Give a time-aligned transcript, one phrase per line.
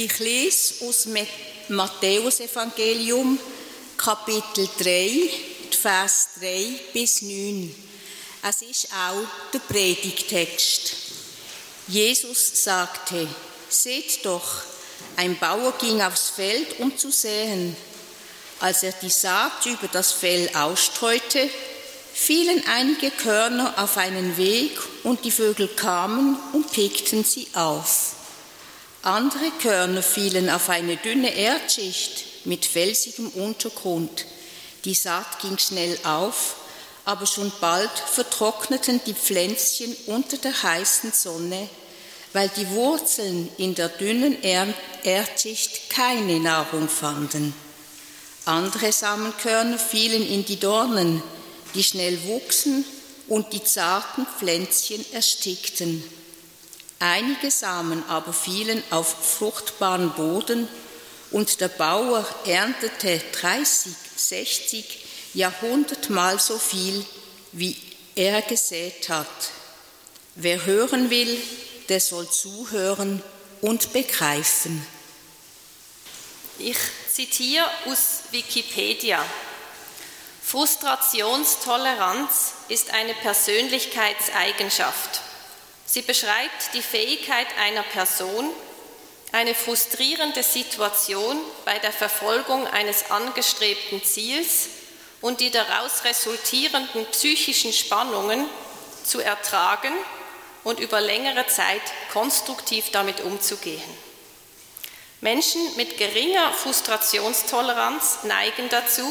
[0.00, 1.08] Ich lese aus
[1.68, 3.36] Matthäusevangelium
[3.96, 5.28] Kapitel 3,
[5.72, 7.74] Vers 3 bis 9.
[8.48, 10.92] Es ist auch der Predigtext.
[11.88, 13.26] Jesus sagte,
[13.68, 14.62] seht doch,
[15.16, 17.76] ein Bauer ging aufs Feld, um zu säen.
[18.60, 21.50] Als er die Saat über das Feld ausstreute,
[22.14, 28.14] fielen einige Körner auf einen Weg und die Vögel kamen und pickten sie auf.
[29.02, 34.26] Andere Körner fielen auf eine dünne Erdschicht mit felsigem Untergrund.
[34.84, 36.56] Die Saat ging schnell auf,
[37.04, 41.68] aber schon bald vertrockneten die Pflänzchen unter der heißen Sonne,
[42.32, 44.36] weil die Wurzeln in der dünnen
[45.04, 47.54] Erdschicht keine Nahrung fanden.
[48.44, 51.22] Andere Samenkörner fielen in die Dornen,
[51.74, 52.84] die schnell wuchsen
[53.28, 56.02] und die zarten Pflänzchen erstickten.
[57.00, 60.68] Einige Samen aber fielen auf fruchtbaren Boden
[61.30, 67.04] und der Bauer erntete 30, 60, ja hundertmal so viel,
[67.52, 67.76] wie
[68.16, 69.28] er gesät hat.
[70.34, 71.40] Wer hören will,
[71.88, 73.22] der soll zuhören
[73.60, 74.84] und begreifen.
[76.58, 76.78] Ich
[77.12, 79.24] zitiere aus Wikipedia.
[80.42, 85.20] Frustrationstoleranz ist eine Persönlichkeitseigenschaft.
[85.90, 88.50] Sie beschreibt die Fähigkeit einer Person,
[89.32, 94.68] eine frustrierende Situation bei der Verfolgung eines angestrebten Ziels
[95.22, 98.46] und die daraus resultierenden psychischen Spannungen
[99.02, 99.92] zu ertragen
[100.62, 101.80] und über längere Zeit
[102.12, 103.82] konstruktiv damit umzugehen.
[105.22, 109.10] Menschen mit geringer Frustrationstoleranz neigen dazu,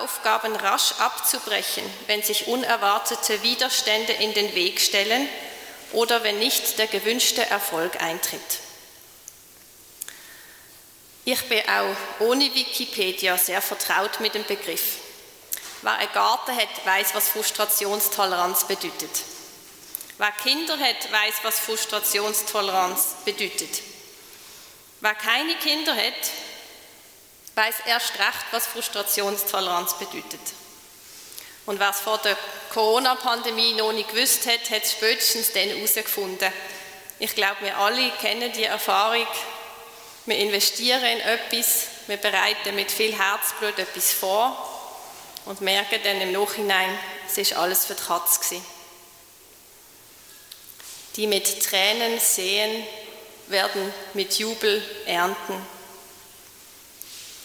[0.00, 5.28] Aufgaben rasch abzubrechen, wenn sich unerwartete Widerstände in den Weg stellen
[5.92, 8.40] oder wenn nicht der gewünschte Erfolg eintritt.
[11.24, 14.96] Ich bin auch ohne Wikipedia sehr vertraut mit dem Begriff.
[15.82, 19.10] Wer einen Garten hat, weiß, was Frustrationstoleranz bedeutet.
[20.18, 23.82] Wer Kinder hat, weiß, was Frustrationstoleranz bedeutet.
[25.00, 26.30] Wer keine Kinder hat,
[27.54, 30.40] weiß erst recht, was Frustrationstoleranz bedeutet.
[31.70, 32.36] Und wer es vor der
[32.70, 36.52] Corona-Pandemie noch nicht gewusst hat, hat es spätestens dann herausgefunden.
[37.20, 39.24] Ich glaube, wir alle kennen die Erfahrung.
[40.26, 44.56] Wir investieren in etwas, wir bereiten mit viel Herzblut etwas vor
[45.44, 46.98] und merken dann im Nachhinein,
[47.28, 48.60] es war alles für die Katze.
[51.14, 52.84] Die mit Tränen sehen,
[53.46, 55.64] werden mit Jubel ernten.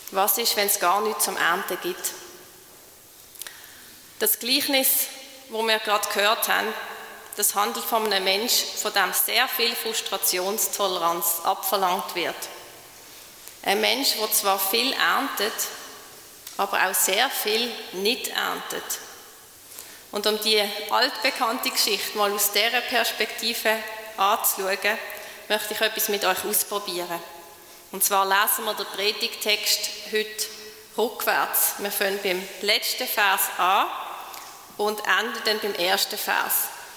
[0.09, 2.24] Was ist, wenn es gar nichts zum Ernten gibt?
[4.19, 5.07] Das Gleichnis,
[5.49, 6.73] wo wir gerade gehört haben,
[7.35, 12.35] das handelt von einem Mensch, von dem sehr viel Frustrationstoleranz abverlangt wird.
[13.63, 15.53] Ein Mensch, der zwar viel erntet,
[16.55, 18.99] aber auch sehr viel nicht erntet.
[20.13, 23.75] Und um die altbekannte Geschichte mal aus dieser Perspektive
[24.15, 24.97] anzuschauen,
[25.49, 27.21] möchte ich etwas mit euch ausprobieren.
[27.91, 30.47] Und zwar lesen wir den Predigtext heute
[30.97, 31.73] rückwärts.
[31.79, 33.87] Wir fangen beim letzten Vers an
[34.77, 36.53] und enden dann beim ersten Vers.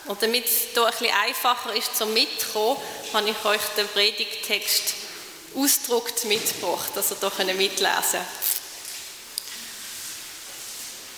[0.07, 2.81] Und damit es hier ein bisschen einfacher ist zum Mitkommen,
[3.13, 4.95] habe ich euch den Predigtext
[5.55, 8.27] ausgedruckt mitgebracht, dass ihr hier mitlesen könnt.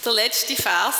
[0.04, 0.96] Der letzte Vers.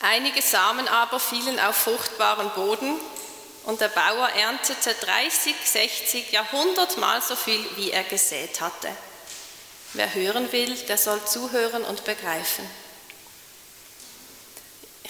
[0.00, 3.00] Einige Samen aber fielen auf fruchtbaren Boden
[3.64, 8.88] und der Bauer erntete 30, 60, ja 100 Mal so viel, wie er gesät hatte.
[9.92, 12.68] Wer hören will, der soll zuhören und begreifen.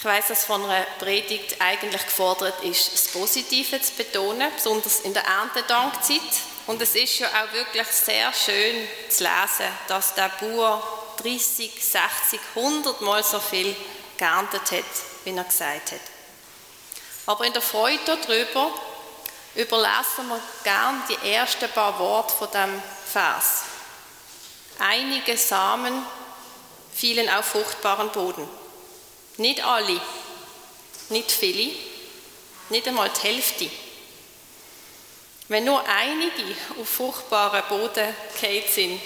[0.03, 5.15] Ich weiß, dass von einer Predigt eigentlich gefordert ist, das Positive zu betonen, besonders in
[5.15, 6.21] der Erntedankzeit.
[6.67, 10.83] Und es ist ja auch wirklich sehr schön zu lesen, dass der Bauer
[11.23, 13.77] 30, 60, 100 Mal so viel
[14.17, 14.85] geerntet hat,
[15.23, 16.01] wie er gesagt hat.
[17.27, 18.73] Aber in der Freude darüber
[19.55, 22.83] überlassen wir gern die ersten paar Worte von dem
[23.13, 23.63] Vers.
[24.81, 26.05] Einige Samen
[26.93, 28.62] fielen auf fruchtbaren Boden.
[29.43, 30.01] Nicht alle,
[31.09, 31.73] nicht viele,
[32.69, 33.69] nicht einmal die Hälfte.
[35.49, 39.01] Wenn nur einige auf fruchtbaren Boden gefallen sind,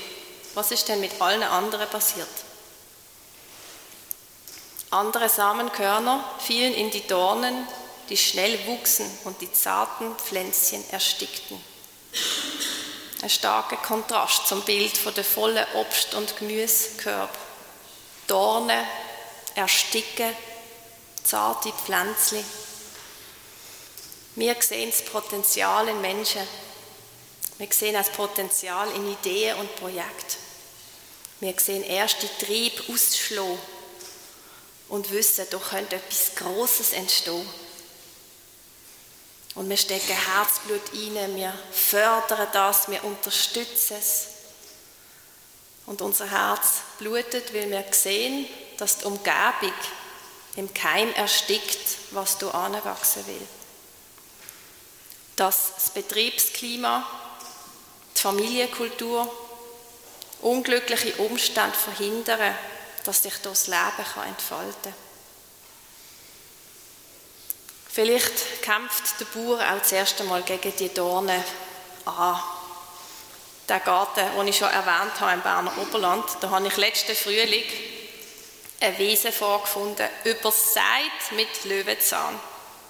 [0.52, 2.28] was ist denn mit allen anderen passiert?
[4.90, 7.66] Andere Samenkörner fielen in die Dornen,
[8.10, 11.58] die schnell wuchsen und die zarten Pflänzchen erstickten.
[13.22, 17.30] Ein starker Kontrast zum Bild von der vollen Obst- und Gemüsekörb.
[18.26, 18.86] Dornen
[19.56, 20.32] ersticken,
[21.25, 22.44] zarte Pflänzchen.
[24.37, 26.47] Wir sehen das Potenzial in Menschen,
[27.58, 30.37] Wir sehen das Potenzial in Ideen und Projekten.
[31.41, 33.58] Wir sehen erste Trieb ausschlagen
[34.88, 37.49] und wissen, da könnte etwas Großes entstehen.
[39.55, 44.26] Und wir stecken Herzblut rein, wir fördern das, wir unterstützen es.
[45.87, 48.47] Und unser Herz blutet, weil wir sehen,
[48.78, 49.73] dass die Umgebung
[50.56, 53.49] im Keim erstickt, was du anwachsen will.
[55.37, 57.06] Dass das Betriebsklima,
[58.17, 59.31] die Familienkultur,
[60.40, 62.55] unglückliche Umstände verhindern,
[63.05, 64.94] dass sich das Leben entfalten kann.
[67.88, 71.43] Vielleicht kämpft der Bauer auch das erste Mal gegen die Dornen
[72.05, 72.40] an.
[73.69, 77.64] Der Garten, den ich schon erwähnt habe im Berner Oberland, da habe ich letzten Frühling
[78.81, 82.38] eine Wiese vorgefunden, übersät mit Löwenzahn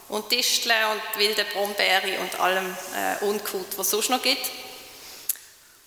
[0.08, 4.50] und Disteln und wilde Brombeere und allem äh, Unkraut, was es sonst noch gibt.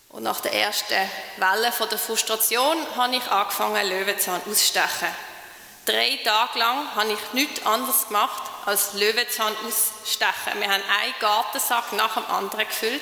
[0.10, 5.10] Und nach der ersten Welle von der Frustration habe ich angefangen, Löwenzahn auszustechen.
[5.86, 10.60] Drei Tage lang habe ich nichts anderes gemacht, als Löwenzahn ausstechen.
[10.60, 13.02] Wir haben einen Gartensack nach dem anderen gefüllt.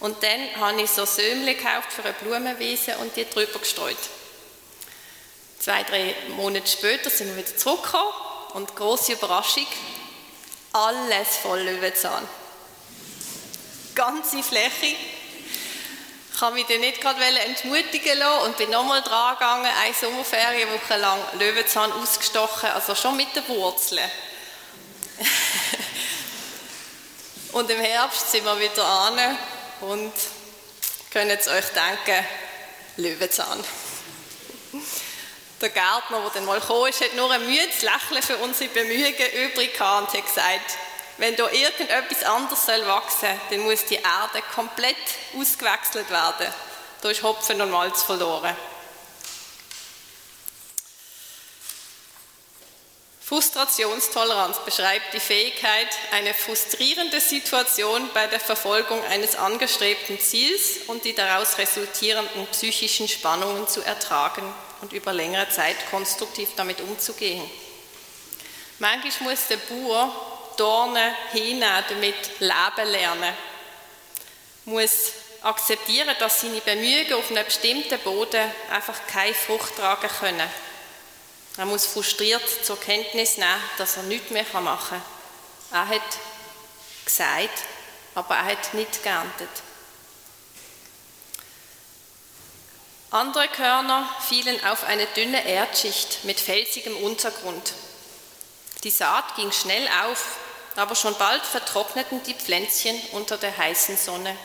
[0.00, 3.96] Und dann habe ich so Sömle gekauft für eine Blumenwiese und die drüber gestreut.
[5.60, 8.12] Zwei, drei Monate später sind wir wieder zurückgekommen
[8.54, 9.66] und große Überraschung,
[10.72, 12.26] alles voll Löwenzahn.
[13.94, 14.94] Ganze Fläche.
[16.32, 20.96] Ich habe mich dann nicht gerade entmutigen lassen und bin nochmal dran gegangen, eine Sommerferienwoche
[20.96, 24.08] lang Löwenzahn ausgestochen, also schon mit den Wurzeln.
[27.52, 29.36] und im Herbst sind wir wieder an
[29.80, 30.12] und
[31.10, 32.24] können es euch denken,
[32.98, 33.64] Löwenzahn.
[35.60, 39.74] Der Gärtner, der dann mal kam, hat nur ein müdes Lächeln für unsere Bemühungen übrig
[39.74, 40.78] gehabt und hat gesagt,
[41.16, 44.96] wenn da irgendetwas anderes soll wachsen, dann muss die Erde komplett
[45.36, 46.46] ausgewechselt werden.
[47.00, 48.56] Da ist Hopfen und Malz verloren.
[53.20, 61.14] Frustrationstoleranz beschreibt die Fähigkeit, eine frustrierende Situation bei der Verfolgung eines angestrebten Ziels und die
[61.14, 67.48] daraus resultierenden psychischen Spannungen zu ertragen und über längere Zeit konstruktiv damit umzugehen.
[68.78, 73.34] Manchmal muss der Bauer Dornen hinnehmen, damit leben lernen.
[74.64, 80.48] Muss akzeptieren, dass seine Bemühungen auf einem bestimmten Boden einfach keine Frucht tragen können
[81.58, 85.02] er muss frustriert zur Kenntnis nehmen, dass er nichts mehr machen
[85.70, 85.82] kann.
[85.88, 86.02] Er hat
[87.04, 87.64] gesagt,
[88.14, 89.48] aber er hat nicht geerntet.
[93.10, 97.72] Andere Körner fielen auf eine dünne Erdschicht mit felsigem Untergrund.
[98.84, 100.36] Die Saat ging schnell auf,
[100.76, 104.36] aber schon bald vertrockneten die Pflänzchen unter der heißen Sonne,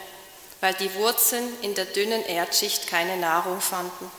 [0.61, 4.09] weil die Wurzeln in der dünnen Erdschicht keine Nahrung fanden.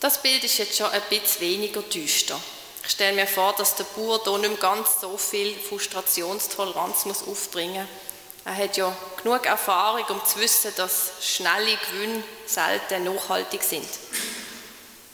[0.00, 2.40] Das Bild ist jetzt schon ein bisschen weniger düster.
[2.84, 7.86] Ich stelle mir vor, dass der Bauer hier nicht ganz so viel Frustrationstoleranz muss aufbringen
[7.86, 8.07] muss.
[8.48, 13.86] Er hat ja genug Erfahrung, um zu wissen, dass schnelle Gewinne selten nachhaltig sind.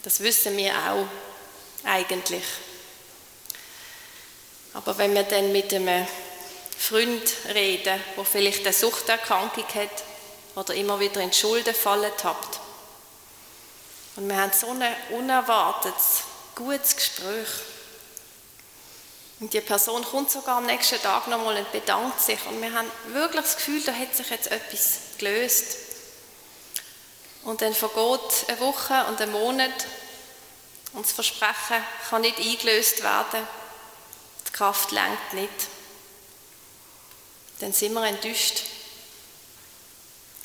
[0.04, 1.04] Das wissen wir auch
[1.82, 2.44] eigentlich.
[4.72, 6.06] Aber wenn wir dann mit einem
[6.78, 10.04] Freund reden, der vielleicht eine Suchterkrankung hat
[10.54, 12.60] oder immer wieder in Schulden fallen tappt,
[14.14, 16.22] und wir haben so ein unerwartetes,
[16.54, 17.48] gutes Gespräch.
[19.44, 22.38] Und die Person kommt sogar am nächsten Tag nochmal und bedankt sich.
[22.46, 25.76] Und wir haben wirklich das Gefühl, da hat sich jetzt etwas gelöst.
[27.42, 29.86] Und dann vergeht eine Woche und ein Monat
[30.94, 33.46] und das Versprechen kann nicht eingelöst werden.
[34.48, 35.50] Die Kraft lenkt nicht.
[37.60, 38.62] Dann sind wir enttäuscht.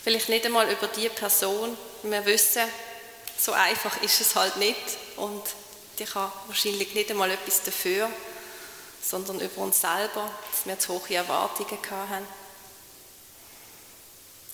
[0.03, 1.77] Vielleicht nicht einmal über die Person.
[2.03, 2.63] Wir wissen,
[3.39, 4.75] so einfach ist es halt nicht
[5.15, 5.41] und
[5.99, 8.09] die kann wahrscheinlich nicht einmal etwas dafür,
[9.01, 12.27] sondern über uns selber, dass wir zu hohe Erwartungen hatten.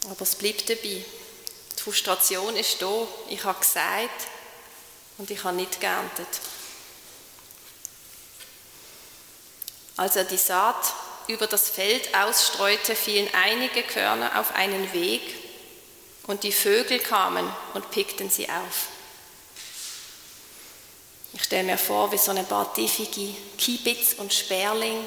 [0.10, 1.04] Aber es bleibt dabei.
[1.78, 3.08] Die Frustration ist da.
[3.30, 4.28] Ich habe gesagt
[5.18, 6.28] und ich habe nicht geerntet.
[9.98, 10.94] Als er die Saat
[11.28, 15.22] über das Feld ausstreute, fielen einige Körner auf einen Weg,
[16.28, 18.88] und die Vögel kamen und pickten sie auf.
[21.36, 25.06] Ich stelle mir vor, wie so ein paar tiefige Kiebitz und Sperling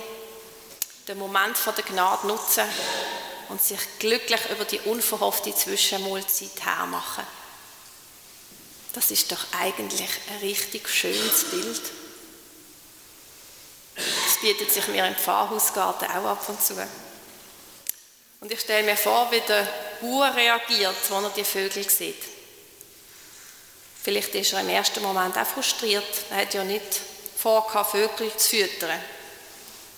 [1.08, 2.66] den Moment von der Gnade nutzen
[3.49, 7.25] und sich glücklich über die unverhoffte Zwischenmahlzeit hermachen.
[8.92, 11.82] Das ist doch eigentlich ein richtig schönes Bild.
[13.97, 16.75] Das bietet sich mir im Pfarrhausgarten auch ab und zu.
[18.40, 19.66] Und ich stelle mir vor, wie der
[20.02, 22.38] Bauer reagiert, wenn er die Vögel sieht.
[24.09, 26.03] Vielleicht ist er im ersten Moment auch frustriert.
[26.31, 26.99] Er hat ja nicht
[27.37, 28.99] vor, Vögel zu füttern.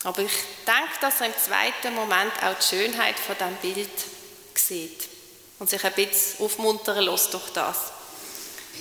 [0.03, 0.33] Aber ich
[0.67, 3.89] denke, dass er im zweiten Moment auch die Schönheit von diesem Bild
[4.55, 5.09] sieht
[5.61, 7.77] und sich ein bisschen aufmuntern lässt durch das.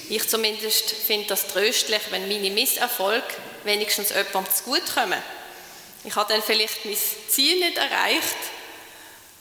[0.10, 3.28] Ich zumindest finde das tröstlich, wenn meine Misserfolge
[3.66, 5.22] wenigstens jemandem zu gut kommen.
[6.06, 8.36] Ich habe dann vielleicht mein Ziel nicht erreicht,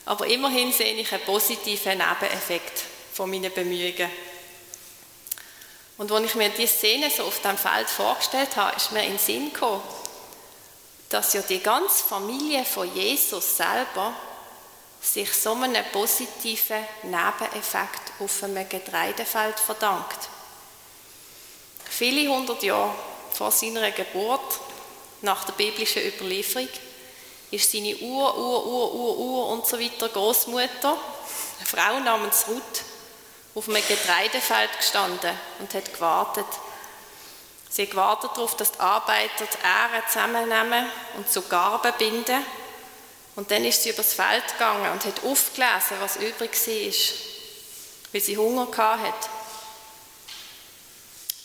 [0.05, 4.28] aber immerhin sehe ich einen positiven Nebeneffekt von meinen Bemühungen.
[5.99, 9.11] Und als ich mir diese Szene so auf dem Feld vorgestellt habe, ist mir in
[9.11, 9.81] den Sinn gekommen,
[11.09, 14.13] dass ja die ganze Familie von Jesus selber
[15.01, 20.29] sich so einen positiven Nebeneffekt auf einem Getreidefeld verdankt.
[21.89, 22.95] Viele hundert Jahre
[23.33, 24.59] vor seiner Geburt,
[25.21, 26.69] nach der biblischen Überlieferung,
[27.51, 30.97] ist seine Ur, Ur, Ur, Ur, Ur und so weiter Großmutter,
[31.57, 32.83] eine Frau namens Ruth,
[33.55, 36.45] auf einem Getreidefeld gestanden und hat gewartet.
[37.69, 42.43] Sie hat gewartet darauf, dass die Arbeiter die Ähren zusammennehmen und zu Garben binden.
[43.35, 46.93] Und dann ist sie übers Feld gegangen und hat aufgelesen, was übrig war,
[48.11, 49.29] weil sie Hunger hatte.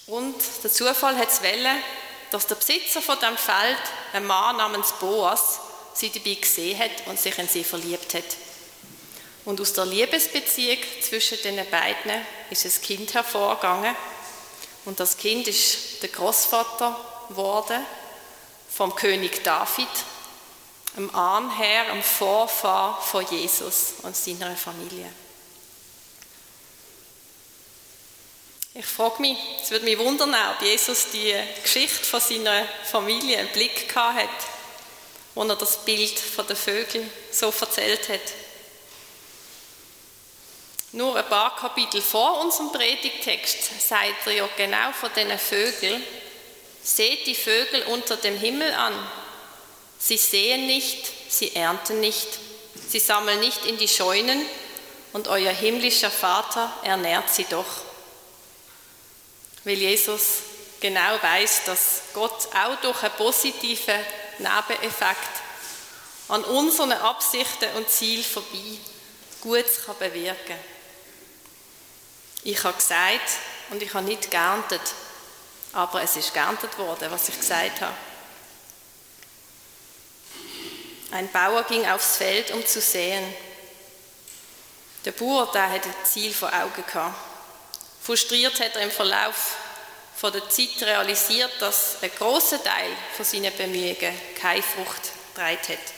[0.06, 1.82] Und der Zufall hat es wollen,
[2.30, 3.78] dass der Besitzer von dem Feld,
[4.12, 5.60] ein Mann namens Boas,
[5.94, 8.24] sie dabei gesehen hat und sich in sie verliebt hat.
[9.44, 13.94] Und aus der Liebesbeziehung zwischen den beiden ist ein Kind hervorgegangen.
[14.84, 16.98] Und das Kind ist der Großvater
[17.28, 17.84] geworden
[18.70, 19.88] vom König David,
[20.96, 25.10] dem Ahnherr, dem Vorfahr von Jesus und seiner Familie.
[28.76, 31.32] Ich frage mich, es würde mich wundern, ob Jesus die
[31.62, 34.28] Geschichte von seiner Familie im Blick gehabt hat,
[35.36, 38.43] wo er das Bild von den Vögeln so erzählt hat.
[40.94, 46.00] Nur ein paar Kapitel vor unserem Predigtext sagt er ja genau von diesen Vögeln,
[46.84, 48.94] seht die Vögel unter dem Himmel an.
[49.98, 52.28] Sie sehen nicht, sie ernten nicht,
[52.88, 54.46] sie sammeln nicht in die Scheunen
[55.12, 57.82] und euer himmlischer Vater ernährt sie doch.
[59.64, 60.42] Weil Jesus
[60.78, 63.98] genau weiß, dass Gott auch durch einen positiven
[64.38, 65.42] Nebeneffekt
[66.28, 68.78] an unseren Absichten und Zielen vorbei
[69.40, 70.73] Gutes kann bewirken
[72.46, 73.30] Ich habe gesagt
[73.70, 74.82] und ich habe nicht geerntet,
[75.72, 77.94] aber es ist geerntet worden, was ich gesagt habe.
[81.10, 83.34] Ein Bauer ging aufs Feld, um zu säen.
[85.06, 87.16] Der Bauer, der hatte ein Ziel vor Augen gehabt.
[88.02, 89.56] Frustriert hat er im Verlauf
[90.14, 95.94] von der Zeit realisiert, dass ein großer Teil von seinen Bemühungen keine Frucht getragen hat.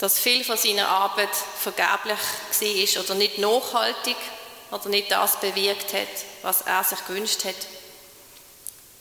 [0.00, 1.30] Dass viel von seiner Arbeit
[1.60, 2.18] vergeblich
[2.96, 4.16] war oder nicht nachhaltig
[4.70, 6.08] oder nicht das bewirkt hat,
[6.42, 7.56] was er sich gewünscht hat.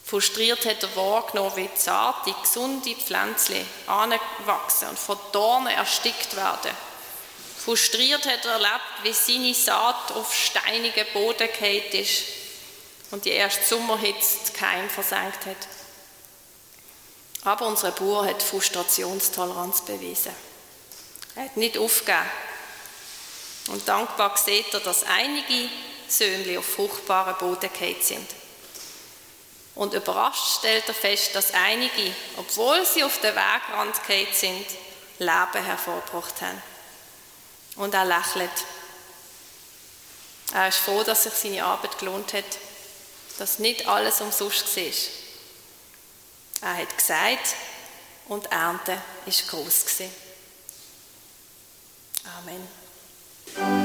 [0.03, 6.71] Frustriert hat er wahrgenommen, wie zarte, gesunde Pflänzchen anwachsen und von Dornen erstickt werden
[7.69, 12.23] Frustriert hat er erlebt, wie seine Saat auf steinigen Boden gefallen ist
[13.11, 15.67] und die erste Sommerhitze Keim versenkt hat.
[17.43, 20.33] Aber unser Bauer hat Frustrationstoleranz bewiesen.
[21.35, 22.25] Er hat nicht aufgegeben.
[23.69, 25.69] Und dankbar sieht er, dass einige
[26.07, 28.27] Söhnchen auf fruchtbaren Boden gefallen sind.
[29.75, 34.65] Und überrascht stellt er fest, dass einige, obwohl sie auf den Wegrand gefallen sind,
[35.19, 36.61] Leben hervorgebracht haben.
[37.75, 38.49] Und er lächelt.
[40.53, 42.57] Er ist froh, dass sich seine Arbeit gelohnt hat,
[43.37, 44.83] dass nicht alles umsonst war.
[46.61, 47.55] Er hat gesagt
[48.27, 49.85] und Ernte war gross.
[52.39, 52.67] Amen.
[53.55, 53.78] thank you